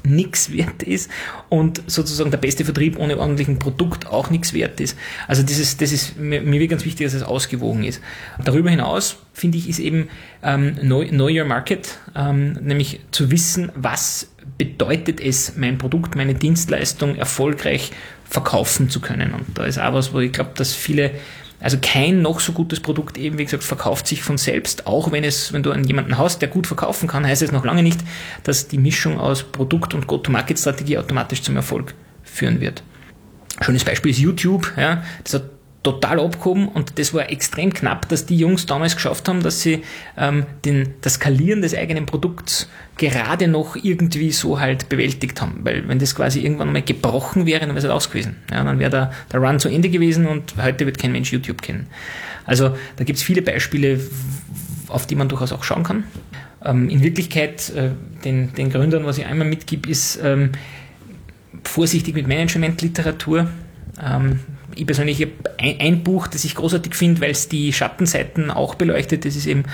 [0.09, 1.11] nichts wert ist
[1.49, 4.97] und sozusagen der beste Vertrieb ohne ordentlichen Produkt auch nichts wert ist.
[5.27, 8.01] Also dieses, das ist mir, mir ganz wichtig, dass es ausgewogen ist.
[8.44, 10.09] Darüber hinaus finde ich ist eben
[10.42, 16.35] ähm, know, know Your Market, ähm, nämlich zu wissen, was bedeutet es, mein Produkt, meine
[16.35, 17.92] Dienstleistung erfolgreich
[18.25, 19.33] verkaufen zu können.
[19.33, 21.12] Und da ist auch was, wo ich glaube, dass viele
[21.61, 24.87] also kein noch so gutes Produkt eben, wie gesagt, verkauft sich von selbst.
[24.87, 27.64] Auch wenn es, wenn du an jemanden hast, der gut verkaufen kann, heißt es noch
[27.64, 28.01] lange nicht,
[28.44, 32.83] dass die Mischung aus Produkt und Go-to-Market-Strategie automatisch zum Erfolg führen wird.
[33.61, 34.73] Schönes Beispiel ist YouTube.
[34.77, 39.28] Ja, das hat total abgehoben und das war extrem knapp, dass die Jungs damals geschafft
[39.28, 39.82] haben, dass sie
[40.16, 45.60] ähm, den, das Skalieren des eigenen Produkts gerade noch irgendwie so halt bewältigt haben.
[45.62, 48.36] Weil wenn das quasi irgendwann mal gebrochen wäre, dann wäre es halt aus gewesen.
[48.50, 51.62] Ja, dann wäre der, der Run zu Ende gewesen und heute wird kein Mensch YouTube
[51.62, 51.86] kennen.
[52.44, 54.00] Also da gibt es viele Beispiele,
[54.88, 56.04] auf die man durchaus auch schauen kann.
[56.64, 57.90] Ähm, in Wirklichkeit, äh,
[58.24, 60.50] den, den Gründern, was ich einmal mitgebe, ist ähm,
[61.62, 63.48] vorsichtig mit Managementliteratur.
[64.02, 64.40] Ähm,
[64.78, 65.26] ich persönlich
[65.58, 69.24] ein, ein, Buch, das ich großartig finde, weil es die Schattenseiten auch beleuchtet.
[69.24, 69.64] Das ist eben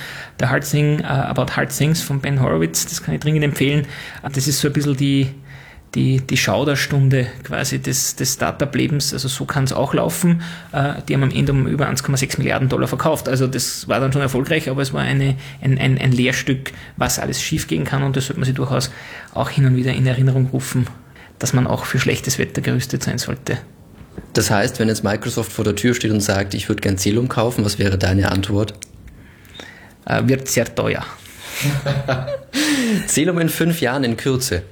[0.40, 2.86] The Hard Thing uh, About Hard Things von Ben Horowitz.
[2.86, 3.86] Das kann ich dringend empfehlen.
[4.32, 5.28] Das ist so ein bisschen die,
[5.94, 9.12] die, die Schauderstunde quasi des, des Startup-Lebens.
[9.12, 10.40] Also so kann es auch laufen.
[10.72, 13.28] Uh, die haben am Ende um über 1,6 Milliarden Dollar verkauft.
[13.28, 17.18] Also das war dann schon erfolgreich, aber es war eine, ein, ein, ein Lehrstück, was
[17.18, 18.90] alles schiefgehen kann und das sollte man sich durchaus
[19.34, 20.86] auch hin und wieder in Erinnerung rufen,
[21.38, 23.58] dass man auch für schlechtes Wetter gerüstet sein sollte.
[24.32, 27.28] Das heißt, wenn jetzt Microsoft vor der Tür steht und sagt, ich würde gern Celum
[27.28, 28.74] kaufen, was wäre deine Antwort?
[30.06, 31.04] Äh, wird sehr teuer.
[33.06, 34.62] Celum in fünf Jahren in Kürze.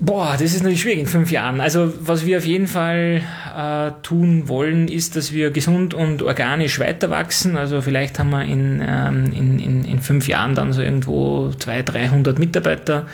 [0.00, 1.60] Boah, das ist natürlich schwierig in fünf Jahren.
[1.60, 3.22] Also was wir auf jeden Fall
[3.56, 7.56] äh, tun wollen, ist, dass wir gesund und organisch weiter wachsen.
[7.56, 11.94] Also vielleicht haben wir in, ähm, in, in, in fünf Jahren dann so irgendwo 200,
[11.94, 13.06] 300 Mitarbeiter.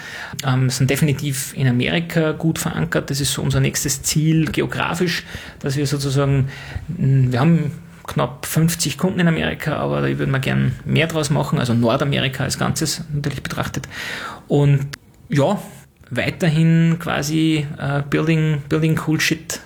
[0.47, 3.09] Ähm, sind definitiv in Amerika gut verankert.
[3.09, 5.25] Das ist so unser nächstes Ziel geografisch,
[5.61, 6.49] dass wir sozusagen,
[6.89, 7.73] wir haben
[8.07, 12.45] knapp 50 Kunden in Amerika, aber da würden wir gern mehr draus machen, also Nordamerika
[12.45, 13.89] als Ganzes natürlich betrachtet.
[14.49, 14.89] Und
[15.31, 15.59] ja,
[16.17, 19.61] weiterhin quasi uh, building, building cool shit.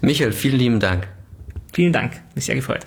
[0.00, 1.08] Michael, vielen lieben Dank.
[1.72, 2.86] Vielen Dank, mich sehr gefreut.